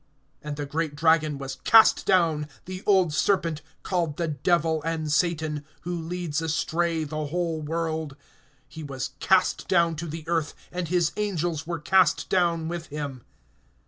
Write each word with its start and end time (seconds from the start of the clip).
(9)And 0.43 0.55
the 0.55 0.65
great 0.65 0.95
dragon 0.95 1.37
was 1.37 1.57
cast 1.63 2.07
down, 2.07 2.47
the 2.65 2.81
old 2.87 3.13
serpent, 3.13 3.61
called 3.83 4.17
the 4.17 4.27
Devil 4.27 4.81
and 4.81 5.11
Satan, 5.11 5.63
who 5.81 5.93
leads 5.95 6.41
astray 6.41 7.03
the 7.03 7.27
whole 7.27 7.61
world; 7.61 8.15
he 8.67 8.81
was 8.81 9.11
cast 9.19 9.67
down 9.67 9.95
to 9.97 10.07
the 10.07 10.23
earth, 10.27 10.55
and 10.71 10.87
his 10.87 11.11
angels 11.17 11.67
were 11.67 11.77
cast 11.77 12.29
down 12.29 12.67
with 12.67 12.87
him. 12.87 13.23